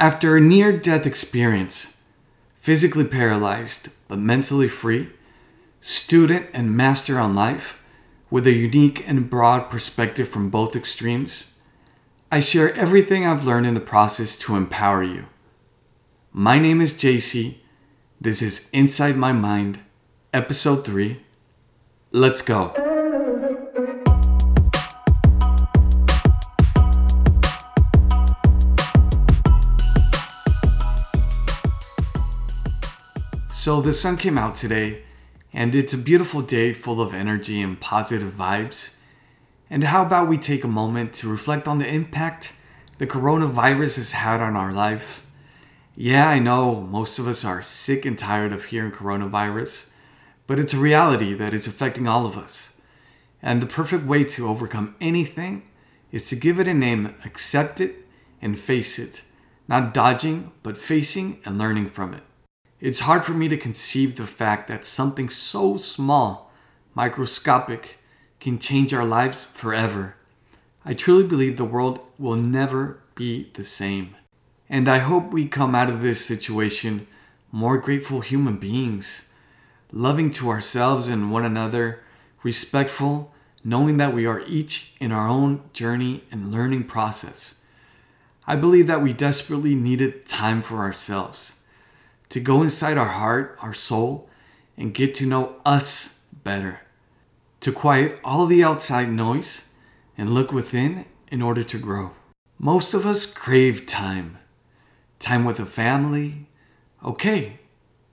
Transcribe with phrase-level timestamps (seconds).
[0.00, 2.00] After a near death experience,
[2.54, 5.08] physically paralyzed but mentally free,
[5.80, 7.82] student and master on life,
[8.30, 11.54] with a unique and broad perspective from both extremes,
[12.30, 15.26] I share everything I've learned in the process to empower you.
[16.32, 17.56] My name is JC.
[18.20, 19.80] This is Inside My Mind,
[20.32, 21.20] Episode 3.
[22.12, 22.87] Let's go.
[33.58, 35.02] So, the sun came out today,
[35.52, 38.94] and it's a beautiful day full of energy and positive vibes.
[39.68, 42.54] And how about we take a moment to reflect on the impact
[42.98, 45.26] the coronavirus has had on our life?
[45.96, 49.90] Yeah, I know most of us are sick and tired of hearing coronavirus,
[50.46, 52.80] but it's a reality that is affecting all of us.
[53.42, 55.64] And the perfect way to overcome anything
[56.12, 58.06] is to give it a name, accept it,
[58.40, 59.24] and face it.
[59.66, 62.22] Not dodging, but facing and learning from it.
[62.80, 66.52] It's hard for me to conceive the fact that something so small,
[66.94, 67.98] microscopic,
[68.38, 70.14] can change our lives forever.
[70.84, 74.14] I truly believe the world will never be the same.
[74.68, 77.08] And I hope we come out of this situation
[77.50, 79.32] more grateful human beings,
[79.90, 82.04] loving to ourselves and one another,
[82.44, 87.64] respectful, knowing that we are each in our own journey and learning process.
[88.46, 91.57] I believe that we desperately needed time for ourselves
[92.30, 94.28] to go inside our heart, our soul,
[94.76, 96.80] and get to know us better
[97.60, 99.72] to quiet all the outside noise
[100.16, 102.12] and look within in order to grow.
[102.58, 104.38] Most of us crave time.
[105.18, 106.46] Time with a family.
[107.04, 107.58] Okay,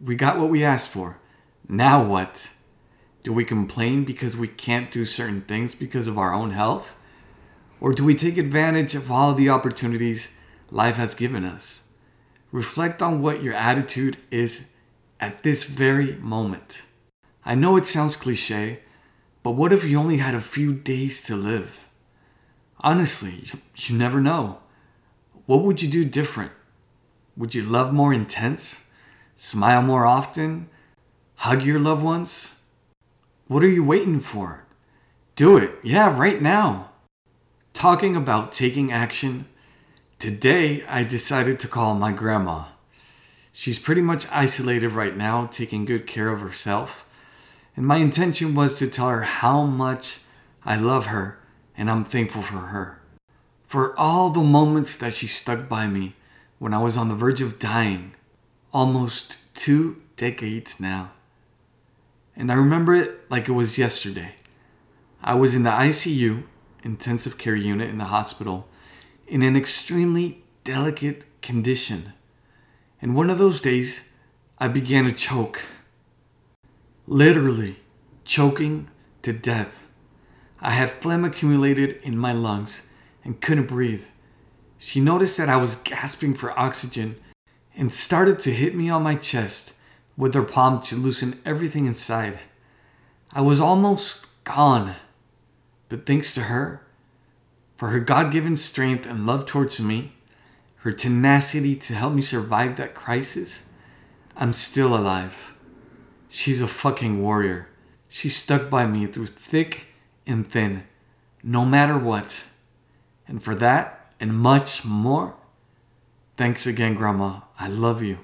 [0.00, 1.18] we got what we asked for.
[1.68, 2.52] Now what?
[3.22, 6.94] Do we complain because we can't do certain things because of our own health?
[7.80, 10.36] Or do we take advantage of all the opportunities
[10.70, 11.83] life has given us?
[12.54, 14.70] Reflect on what your attitude is
[15.18, 16.86] at this very moment.
[17.44, 18.78] I know it sounds cliche,
[19.42, 21.88] but what if you only had a few days to live?
[22.78, 24.60] Honestly, you never know.
[25.46, 26.52] What would you do different?
[27.36, 28.86] Would you love more intense?
[29.34, 30.68] Smile more often?
[31.34, 32.60] Hug your loved ones?
[33.48, 34.64] What are you waiting for?
[35.34, 35.72] Do it.
[35.82, 36.92] Yeah, right now.
[37.72, 39.46] Talking about taking action,
[40.24, 42.64] today I decided to call my grandma.
[43.52, 47.06] She's pretty much isolated right now, taking good care of herself.
[47.76, 50.20] And my intention was to tell her how much
[50.64, 51.40] I love her
[51.76, 53.02] and I'm thankful for her.
[53.66, 56.14] For all the moments that she stuck by me
[56.58, 58.14] when I was on the verge of dying,
[58.72, 61.12] almost two decades now.
[62.34, 64.36] And I remember it like it was yesterday.
[65.22, 66.44] I was in the ICU,
[66.82, 68.68] intensive care unit in the hospital,
[69.26, 72.12] in an extremely delicate condition.
[73.00, 74.10] And one of those days,
[74.58, 75.62] I began to choke
[77.06, 77.76] literally
[78.24, 78.88] choking
[79.22, 79.82] to death.
[80.60, 82.88] I had phlegm accumulated in my lungs
[83.22, 84.04] and couldn't breathe.
[84.78, 87.16] She noticed that I was gasping for oxygen
[87.76, 89.74] and started to hit me on my chest
[90.16, 92.38] with her palm to loosen everything inside.
[93.32, 94.94] I was almost gone,
[95.88, 96.83] but thanks to her,
[97.76, 100.12] for her God given strength and love towards me,
[100.78, 103.70] her tenacity to help me survive that crisis,
[104.36, 105.54] I'm still alive.
[106.28, 107.68] She's a fucking warrior.
[108.08, 109.86] She stuck by me through thick
[110.26, 110.84] and thin,
[111.42, 112.44] no matter what.
[113.26, 115.34] And for that and much more,
[116.36, 117.40] thanks again, Grandma.
[117.58, 118.18] I love you.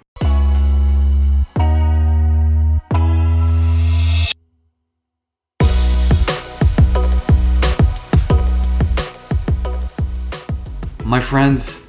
[11.11, 11.89] My friends,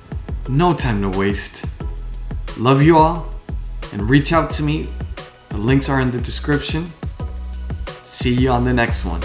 [0.50, 1.68] no time to waste.
[2.58, 3.30] Love you all
[3.94, 4.90] and reach out to me
[5.50, 6.92] the links are in the description.
[8.04, 9.22] See you on the next one.